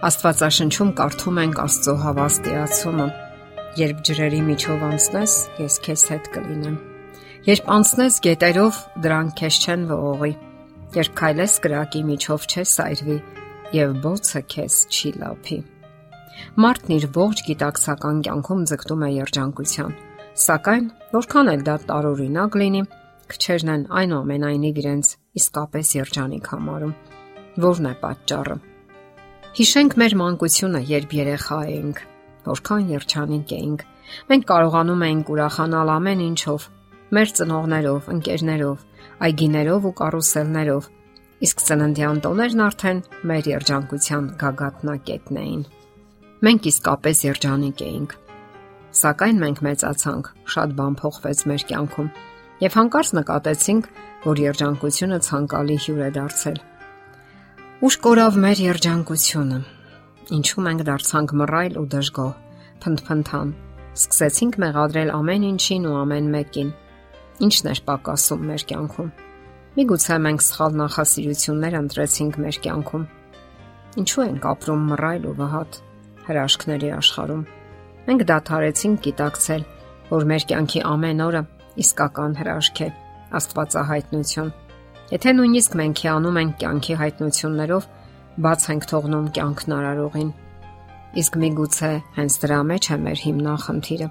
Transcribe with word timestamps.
Աստվածաշնչում 0.00 0.90
կարդում 0.96 1.38
ենք 1.42 1.58
Աստծո 1.60 1.92
հավաստիացումը. 2.00 3.06
Երբ 3.76 3.98
ջրերի 4.08 4.38
միջով 4.46 4.84
անցնես, 4.86 5.32
ես 5.60 5.74
քեզ 5.84 6.04
հետ 6.08 6.30
կլինեմ։ 6.36 6.78
Երբ 7.44 7.68
անցնես 7.74 8.16
գետերով, 8.24 8.78
դրանք 9.04 9.34
քեզ 9.40 9.58
չեն 9.60 9.84
ողողի։ 9.90 10.30
Երբ 10.96 11.12
քայլես 11.20 11.56
կրակի 11.66 12.02
միջով 12.12 12.46
չես 12.48 12.72
այրվի, 12.86 13.18
եւ 13.76 13.92
բոցը 14.06 14.42
քեզ 14.54 14.78
չի 14.88 15.12
լափի։ 15.20 15.60
Մարդն 16.64 16.96
իր 16.96 17.06
ողջ 17.20 17.44
գիտակցական 17.50 18.24
կյանքում 18.24 18.64
ձգտում 18.72 19.04
է 19.04 19.12
երջանկության, 19.18 19.94
սակայն 20.48 20.90
որքան 21.12 21.52
էլ 21.52 21.68
դա 21.68 21.76
տարօրինակ 21.92 22.58
լինի, 22.64 22.82
քչերն 23.36 23.74
են 23.76 23.86
այնուամենայնիվ 24.00 24.82
իրենց 24.86 25.14
իսկապես 25.44 25.94
երջանիկ 26.00 26.52
համարում։ 26.56 26.98
Որն 27.68 27.92
է 27.92 27.96
պատճառը։ 28.00 28.60
Հիշենք 29.60 29.94
մեր 30.00 30.14
մանկությունը, 30.16 30.78
երբ 30.88 31.10
երեխա 31.12 31.56
էինք, 31.68 31.98
որքան 32.46 32.84
երջանիկ 32.94 33.50
էինք։ 33.56 33.82
Մենք 34.30 34.46
կարողանում 34.50 35.02
էինք 35.06 35.32
ուրախանալ 35.34 35.90
ամեն 35.94 36.22
ինչով՝ 36.26 36.64
մեր 37.18 37.34
ծնողներով, 37.40 38.08
ընկերներով, 38.14 38.86
այգիներով 39.26 39.88
ու 39.90 39.92
կարուսելներով։ 40.00 40.88
Իսկ 41.44 41.64
ծննդյան 41.66 42.22
տոներն 42.24 42.64
արդեն 42.70 43.04
մեր 43.28 43.52
երջանկության 43.52 44.32
գագաթնակետն 44.40 45.42
էին։ 45.44 45.62
Մենք 46.48 46.70
իսկապես 46.72 47.22
երջանիկ 47.28 47.84
էինք։ 47.90 48.16
Սակայն 49.04 49.44
մենք 49.44 49.62
մեծացանք, 49.68 50.34
շատ 50.56 50.74
բան 50.80 50.98
փոխվեց 51.04 51.44
մեր 51.52 51.68
կյանքում, 51.68 52.10
եւ 52.64 52.80
հանկարծ 52.80 53.14
նկատեցինք, 53.20 53.94
որ 54.24 54.44
երջանկությունը 54.48 55.24
ցանկալի 55.28 55.80
հյուր 55.84 56.04
է 56.08 56.12
դարձել 56.16 56.60
Ուշ 57.80 57.96
կորավ 58.04 58.34
մեր 58.36 58.58
երջանկությունը։ 58.60 59.58
Ինչու 60.36 60.64
մենք 60.66 60.82
դարձանք 60.84 61.30
մռայլ 61.40 61.78
ու 61.80 61.84
դժգոհ, 61.94 62.34
փնթփնթան։ 62.84 63.54
Սկսեցինք 63.96 64.58
մեղադրել 64.60 65.12
ամեն 65.16 65.46
ինչին 65.48 65.86
ու 65.88 65.94
ամեն 66.02 66.28
մեկին։ 66.34 66.74
Ինչն 67.48 67.70
էր 67.72 67.80
պակասում 67.88 68.44
մեր 68.50 68.66
կյանքում։ 68.68 69.10
Միգուցե 69.80 70.20
մենք 70.28 70.44
սխալ 70.44 70.78
նախասիրություններ 70.82 71.80
ընտրեցինք 71.80 72.38
մեր 72.44 72.60
կյանքում։ 72.68 73.10
Ինչու 74.04 74.24
ենք 74.28 74.48
ապրում 74.52 74.86
մռայլ 74.92 75.28
ու 75.30 75.36
վհատ 75.40 75.82
հրաշքների 76.28 76.96
աշխարհում։ 77.00 77.44
Մենք 78.10 78.26
դադարեցինք 78.28 79.06
գիտակցել, 79.08 79.68
որ 80.12 80.32
մեր 80.34 80.50
կյանքի 80.52 80.88
ամեն 80.92 81.28
օրը 81.30 81.46
իսկական 81.80 82.42
հրաշք 82.44 82.84
է, 82.84 82.96
Աստվածահայտնություն 83.40 84.58
Եթե 85.10 85.32
նույնիսկ 85.34 85.72
մենք 85.74 86.00
հիանում 86.04 86.36
ենք 86.38 86.52
կյանքի 86.60 86.94
հայտնություններով, 87.00 87.86
բաց 88.44 88.66
ենք 88.70 88.84
թողնում 88.90 89.24
կյանքն 89.34 89.72
արարողին։ 89.74 90.28
Իսկ 91.18 91.38
միգուցե 91.42 91.90
հենց 92.18 92.36
դրա 92.44 92.58
մեջ 92.70 92.84
է 92.94 92.98
մեր 93.06 93.22
հիմնախնդիրը։ 93.24 94.08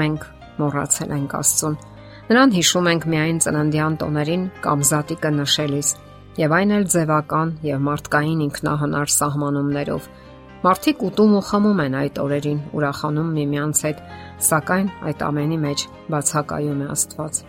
Մենք 0.00 0.24
մոռացել 0.62 1.12
ենք 1.18 1.34
Աստծուն։ 1.40 1.76
Նրան 2.24 2.54
հիշում 2.56 2.88
ենք 2.94 3.04
միայն 3.12 3.42
ծննդյան 3.44 3.98
տոներին 4.00 4.48
կամ 4.64 4.86
զատիկը 4.88 5.30
նշելիս, 5.44 5.88
եւ 6.40 6.56
այն 6.56 6.74
էլ 6.78 6.88
ձևական 6.94 7.54
եւ 7.68 7.84
մարդկային 7.84 8.42
ինքնահնար 8.48 9.14
սահմանումներով։ 9.18 10.08
Մարդիկ 10.64 11.04
ուտում 11.04 11.32
ու 11.36 11.44
խմում 11.52 11.80
են 11.84 12.00
այդ 12.00 12.18
օրերին, 12.24 12.60
ուրախանում 12.72 13.32
միմյանց 13.36 13.80
հետ, 13.84 13.98
սակայն 14.48 14.88
այդ 15.04 15.24
ամենի 15.28 15.58
մեջ 15.68 15.88
բացակայում 16.14 16.80
է 16.80 16.92
Աստված։ 16.94 17.40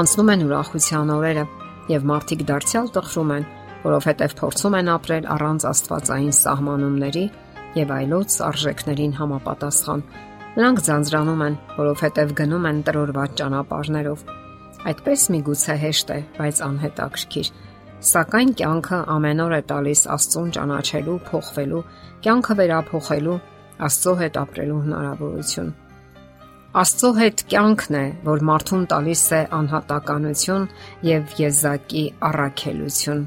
Անցնում 0.00 0.32
են 0.32 0.44
ուրախության 0.48 1.12
օրերը, 1.18 1.44
եւ 1.92 2.08
մարդիկ 2.08 2.42
դարձյալ 2.48 2.90
տխրում 2.96 3.30
են, 3.36 3.46
որովհետեւ 3.84 4.34
փորձում 4.38 4.76
են 4.78 4.90
ապրել 4.94 5.28
առանց 5.34 5.66
Աստվածային 5.68 6.34
սահմանումների 6.38 7.24
եւ 7.78 7.94
այլոց 7.98 8.36
արժեքներին 8.48 9.14
համապատասխան։ 9.18 10.04
Նրանք 10.58 10.82
ձանձրանում 10.88 11.42
են, 11.48 11.56
որովհետեւ 11.78 12.34
գնում 12.38 12.68
են 12.68 12.78
տրորված 12.88 13.34
ճանապարհներով։ 13.38 14.22
Այդպես 14.88 15.26
միգուցե 15.34 15.74
հեշտ 15.82 16.12
է, 16.14 16.18
բայց 16.38 16.62
անհետաքրքիր։ 16.68 17.50
Սակայն 18.08 18.50
կյանքը 18.58 18.98
ամեն 19.14 19.42
օր 19.42 19.54
է 19.58 19.62
տալիս 19.72 20.02
Աստծուն 20.14 20.52
ճանաչելու, 20.58 21.18
փոխվելու, 21.28 21.82
կյանքը 22.26 22.56
վերափոխելու, 22.62 23.38
Աստծո 23.88 24.14
հետ 24.22 24.40
ապրելու 24.42 24.80
հնարավորություն։ 24.86 25.76
Աստծո 26.76 27.08
հետ 27.16 27.42
կյանքն 27.48 27.94
է, 27.96 28.02
որ 28.26 28.42
մարդուն 28.44 28.82
տալիս 28.92 29.20
է 29.32 29.38
անհատականություն 29.56 30.66
եւ 31.08 31.30
եզակի 31.40 32.02
առաքելություն։ 32.28 33.22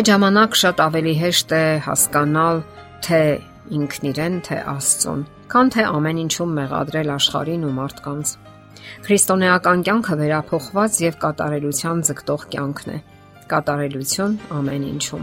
Այդ 0.00 0.08
ժամանակ 0.08 0.56
շատ 0.62 0.80
ավելի 0.86 1.12
հեշտ 1.20 1.52
է 1.58 1.60
հասկանալ, 1.84 2.62
թե 3.04 3.20
ինքն 3.80 4.08
իրեն, 4.12 4.40
թե 4.48 4.62
Աստծուն, 4.72 5.26
քան 5.52 5.72
թե 5.76 5.86
ամեն 5.92 6.22
ինչում 6.24 6.56
մեղադրել 6.62 7.12
աշխարհին 7.18 7.68
ու 7.68 7.74
մարդկանց։ 7.82 8.34
Քրիստոնեական 9.04 9.84
կյանքը 9.84 10.18
վերափոխված 10.24 10.98
եւ 11.04 11.22
կատարելության 11.28 12.04
ձգտող 12.08 12.50
կյանքն 12.56 12.96
է 12.96 12.98
կատարելություն 13.48 14.40
ամեն 14.56 14.88
ինչում։ 14.88 15.22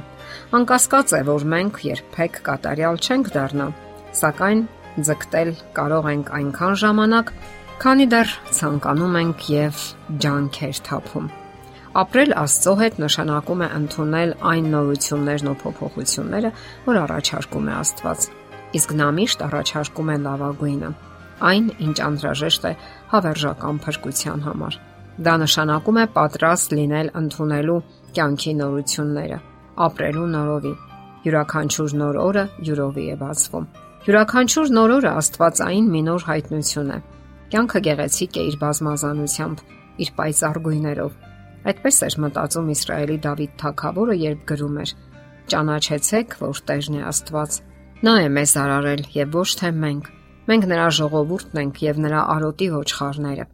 Անկասկած 0.61 1.11
է, 1.13 1.25
որ 1.25 1.45
մենք 1.55 1.83
երբեք 1.89 2.41
կատարյալ 2.45 2.97
չենք 3.05 3.29
դառնա, 3.33 3.67
սակայն 4.21 4.65
ձգտել 4.95 5.49
կարող 5.75 6.05
ենք 6.11 6.29
այնքան 6.37 6.75
ժամանակ, 6.81 7.31
քանի 7.83 8.05
դեռ 8.13 8.29
ցանկանում 8.55 9.17
ենք 9.19 9.41
եւ 9.51 9.81
ջանքեր 10.23 10.79
թափում։ 10.87 11.27
Ապրել 11.95 12.31
Աստծո 12.39 12.73
հետ 12.79 12.97
նշանակում 13.03 13.61
է 13.65 13.67
ընդունել 13.79 14.31
այն 14.51 14.65
նորություններն 14.71 15.49
ու 15.51 15.57
փոփոխությունները, 15.63 16.51
որ 16.87 16.99
առաջարկում 17.03 17.67
է 17.67 17.73
Աստված։ 17.75 18.27
Իսկ 18.79 18.95
նա 18.99 19.07
միշտ 19.19 19.45
առաջարկում 19.47 20.11
է 20.15 20.17
լավագույնը, 20.25 20.89
այն, 21.51 21.69
ինչ 21.85 21.97
անհրաժեշտ 22.07 22.67
է 22.71 22.73
հավերժական 23.15 23.79
փրկության 23.85 24.45
համար։ 24.47 24.79
Դա 25.25 25.33
նշանակում 25.45 25.99
է 26.03 26.05
պատրաստ 26.19 26.75
լինել 26.79 27.13
ընդունելու 27.23 27.79
կյանքի 28.15 28.53
նորությունները, 28.59 29.39
ապրելու 29.87 30.27
նորովի։ 30.35 30.75
Յուրաքանչյուր 31.25 31.97
նոր 32.03 32.21
օրը 32.27 32.45
յուրովի 32.67 33.09
է 33.15 33.17
բացվում 33.23 33.84
Յուրաքանչյուր 34.05 34.67
նոր 34.69 34.91
օրը 34.99 35.11
Աստվածային 35.17 35.85
մի 35.89 35.99
նոր 36.05 36.23
հայտնություն 36.27 36.89
է։ 36.93 36.97
Կյանքը 37.49 37.79
գեղեցիկ 37.87 38.35
է 38.37 38.41
իր 38.45 38.57
բազմազանությամբ, 38.61 39.61
իր 40.05 40.09
պայծառ 40.19 40.59
գույներով։ 40.67 41.15
Այդպես 41.71 41.97
էր 42.05 42.17
մտածում 42.25 42.67
Իսրայելի 42.75 43.17
Դավիթ 43.23 43.55
թագավորը, 43.63 44.17
երբ 44.21 44.43
գրում 44.51 44.75
էր. 44.83 44.93
Ճանաչեցեք, 45.49 46.35
որ 46.45 46.61
Տերն 46.69 46.99
է 46.99 47.01
Աստված։ 47.09 47.57
Նա 48.05 48.13
է 48.21 48.29
մեզ 48.35 48.53
արարել 48.61 49.01
եւ 49.15 49.39
ոչ 49.41 49.49
թե 49.65 49.73
մենք։ 49.81 50.11
Մենք 50.53 50.69
նրա 50.69 50.85
ժողովուրդն 51.01 51.61
ենք 51.65 51.81
եւ 51.85 52.03
նրա 52.05 52.21
արոտի 52.35 52.69
ոչխարները։ 52.75 53.47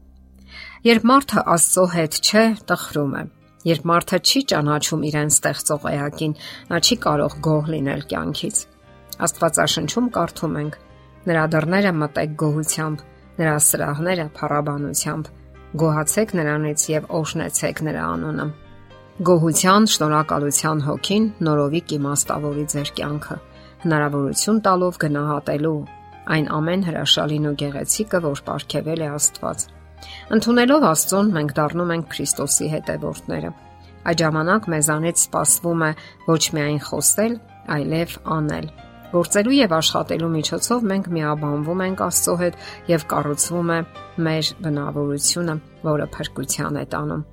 Երբ 0.92 1.08
մարդը 1.16 1.46
Աստծո 1.56 1.88
հետ 1.96 2.20
չէ, 2.28 2.44
տխրում 2.68 3.16
է։ 3.16 3.24
Երբ 3.72 3.88
մարդը 3.88 4.22
չի 4.28 4.44
ճանաչում 4.52 5.08
իրեն 5.12 5.32
ստեղծող 5.32 5.90
էակին, 5.96 6.38
նա 6.76 6.84
չի 6.84 6.96
կարող 7.08 7.40
գոհ 7.48 7.74
լինել 7.78 8.08
կյանքից։ 8.12 8.64
Աստվածաշնչում 9.22 10.08
կարդում 10.16 10.58
ենք. 10.62 10.76
Նրա 11.30 11.44
դռները 11.54 11.92
մտեք 12.02 12.32
գոհությամբ, 12.42 13.02
նրա 13.42 13.56
սրահները 13.68 14.26
փառաբանությամբ։ 14.38 15.30
Գոհացեք 15.82 16.34
նրանից 16.40 16.86
եւ 16.92 17.08
օշնեցեք 17.22 17.82
նրա 17.88 18.06
անունը։ 18.16 18.48
Գոհության, 19.30 19.88
շնորհակալության 19.94 20.84
հոգին 20.88 21.26
նորովի 21.46 21.82
կիմաստավորի 21.92 22.66
ձեր 22.74 22.92
կյանքը, 22.98 23.38
հնարավորություն 23.86 24.62
տալով 24.66 25.00
գնահատելու 25.06 25.80
այն 26.36 26.48
ամեն 26.58 26.86
հրաշալին 26.90 27.48
ու 27.52 27.56
գեղեցիկը, 27.62 28.22
որ 28.26 28.42
ապարգևել 28.42 29.02
է 29.02 29.10
Աստված։ 29.22 29.66
Ընթունելով 30.38 30.86
Աստծուն 30.92 31.34
մենք 31.38 31.56
դառնում 31.62 31.94
ենք 31.96 32.08
Քրիստոսի 32.16 32.70
հետևորդները։ 32.76 33.52
Այդ 34.02 34.22
ժամանակ 34.26 34.70
մեզանից 34.74 35.26
սպասվում 35.28 35.84
է 35.86 35.92
ոչ 36.32 36.44
միայն 36.58 36.80
խոսել, 36.90 37.36
այլև 37.78 38.16
անել 38.38 38.72
Գործելու 39.12 39.56
եւ 39.58 39.74
աշխատելու 39.76 40.28
միջոցով 40.32 40.84
մենք 40.88 41.08
միաբանվում 41.12 41.82
ենք 41.86 42.02
Աստծո 42.06 42.36
հետ 42.42 42.60
եւ 42.92 43.02
կառուցվում 43.12 43.72
է 43.76 43.80
մեր 44.28 44.52
բնավորությունը, 44.64 45.56
որը 45.88 46.06
փրկության 46.16 46.78
է 46.80 46.84
տանում։ 46.94 47.26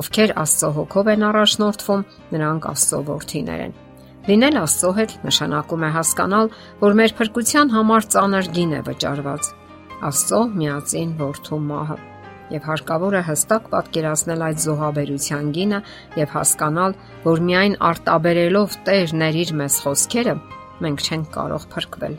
Ովքեր 0.00 0.32
Աստծո 0.42 0.70
հոգով 0.78 1.10
են 1.14 1.26
առաջնորդվում, 1.28 2.02
նրանք 2.34 2.66
Աստծո 2.72 3.00
որդիներ 3.10 3.62
են։ 3.68 3.76
Լինել 4.24 4.58
Աստծո 4.64 4.90
հետ 4.98 5.14
նշանակում 5.28 5.84
է 5.84 5.90
հասկանալ, 5.94 6.50
որ 6.82 6.98
մեր 6.98 7.14
փրկության 7.20 7.70
համար 7.74 8.08
ծանր 8.14 8.50
գին 8.58 8.74
է 8.74 8.80
վճարված։ 8.88 9.52
Աստծո 10.10 10.40
միածին 10.58 11.14
որդու 11.22 11.60
մահը 11.68 12.00
եւ 12.54 12.66
հարկավոր 12.68 13.14
է 13.14 13.22
հստակ 13.24 13.70
պատկերացնել 13.72 14.42
այդ 14.48 14.58
զոհաբերության 14.64 15.46
գինը 15.54 15.78
եւ 16.20 16.34
հասկանալ, 16.34 16.98
որ 17.24 17.46
միայն 17.48 17.78
արտաբերելով 17.88 18.76
Տեր 18.84 19.16
ներիր 19.22 19.54
մեզ 19.62 19.78
խոսքերը 19.86 20.34
մենք 20.84 21.04
չենք 21.04 21.26
կարող 21.34 21.66
փրկվել։ 21.74 22.14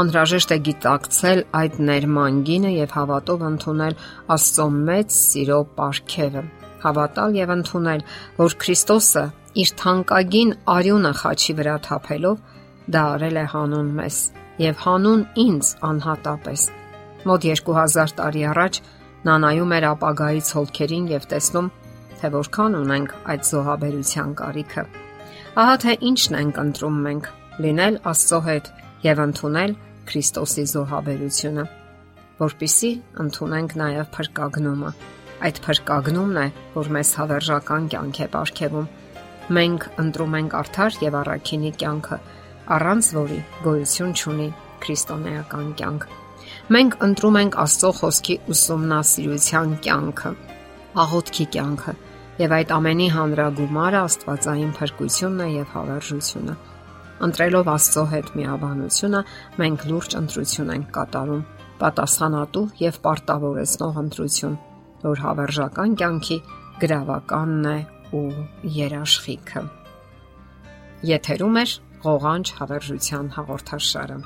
Անհրաժեշտ 0.00 0.52
է 0.54 0.58
գիտակցել 0.66 1.40
այդ 1.60 1.78
ներման 1.88 2.36
գինը 2.46 2.70
եւ 2.76 2.92
հավատով 2.94 3.40
ընդունել 3.48 3.96
Աստծո 4.34 4.66
մեծ 4.90 5.14
սիրո 5.16 5.56
ապարքևը։ 5.64 6.42
Հավատալ 6.84 7.34
եւ 7.40 7.52
ընդունել, 7.56 8.04
որ 8.38 8.54
Քրիստոսը 8.62 9.24
իր 9.60 9.72
թանկագին 9.80 10.52
արյունը 10.74 11.12
խաչի 11.20 11.56
վրա 11.58 11.74
թափելով 11.86 12.38
դա 12.94 13.02
արել 13.16 13.40
է 13.40 13.44
հանուն 13.54 13.90
մեզ 13.98 14.20
եւ 14.60 14.80
հանուն 14.84 15.26
ինձ 15.44 15.72
անհատապես։ 15.90 16.62
Մոտ 17.30 17.44
2000 17.50 18.14
տարի 18.20 18.46
առաջ 18.52 18.80
նա 19.26 19.34
նայում 19.44 19.74
էր 19.76 19.86
ապագայի 19.90 20.42
ցոլքերին 20.50 21.10
եւ 21.10 21.26
տեսնում, 21.34 21.68
թե 22.20 22.30
որքան 22.36 22.78
ունենք 22.80 23.12
այդ 23.34 23.50
զոհաբերության 23.50 24.32
կարիքը։ 24.40 24.86
Ահա 25.60 25.76
թե 25.84 25.94
ինչն 26.10 26.40
ենք 26.40 26.60
ընտրում 26.64 26.98
մենք՝ 27.10 27.30
լինել 27.64 28.00
Աստծո 28.10 28.40
հետ 28.46 28.70
եւ 29.04 29.22
ընդունել 29.26 29.76
Քրիստոսի 30.10 30.64
զոհաբերությունը, 30.70 31.64
որpիսի 32.40 32.90
ընդունենք 33.24 33.76
նաեւ 33.80 34.08
փրկagnoումը։ 34.16 34.94
Այդ 35.40 35.60
փրկagnomն 35.64 36.40
է, 36.40 36.46
որ 36.74 36.90
մեզ 36.96 37.12
հավերժական 37.20 37.86
կյանք 37.92 38.20
է 38.20 38.26
ապարգևում 38.30 38.88
մենք 39.50 39.86
ընտրում 39.98 40.34
ենք 40.38 40.52
արդար 40.60 40.96
եւ 41.02 41.14
առաքինի 41.20 41.70
կյանքը, 41.80 42.18
առանց 42.76 43.06
որի 43.16 43.38
գոյություն 43.64 44.12
չունի 44.14 44.48
քրիստոնեական 44.84 45.72
կյանք։ 45.80 46.04
Մենք 46.76 46.96
ընտրում 47.06 47.38
ենք 47.40 47.56
Աստծո 47.64 47.90
խոսքի 48.00 48.36
ուսումնասիրության 48.54 49.72
կյանքը, 49.86 50.32
աղոթքի 51.04 51.46
կյանքը, 51.56 51.94
եւ 52.40 52.54
այդ 52.60 52.74
ամենի 52.78 53.08
հանրագումարը 53.16 54.02
Աստվածային 54.06 54.70
փրկությունն 54.78 55.42
է 55.44 55.48
եւ 55.50 55.74
հավերժությունը։ 55.74 56.54
Ընտրելով 57.20 57.68
Աստծո 57.68 58.04
հետ 58.14 58.28
միաբանությունը, 58.38 59.20
մենք 59.60 59.82
լուրջ 59.90 60.14
ընտրություն 60.20 60.72
ենք 60.76 60.86
կատարում, 60.96 61.42
պատասխանատու 61.80 62.64
եւ 62.80 62.98
պարտավորեցնող 63.04 64.00
ընտրություն, 64.04 64.56
որ 65.04 65.22
հավերժական 65.24 65.94
կյանքի 66.00 66.38
գրավականն 66.80 67.70
է 67.70 67.76
ու 68.16 68.24
երաշխիքը։ 68.80 69.64
Եթերում 71.10 71.56
է 71.60 71.64
ղողանջ 72.04 72.52
հավերժության 72.60 73.32
հաղորդաշարը։ 73.36 74.20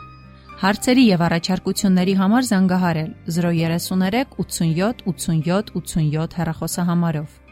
Հարցերի 0.65 1.05
եւ 1.11 1.23
առաջարկությունների 1.27 2.15
համար 2.21 2.45
զանգահարել 2.51 3.09
033 3.37 4.37
87 4.39 5.03
87 5.11 5.75
87 5.83 6.37
հեռախոսահամարով։ 6.39 7.44